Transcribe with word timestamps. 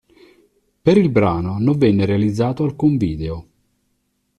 Per 0.81 0.97
il 0.97 1.11
brano 1.11 1.59
non 1.59 1.77
venne 1.77 2.05
realizzato 2.07 2.63
alcun 2.63 2.97
video. 2.97 3.47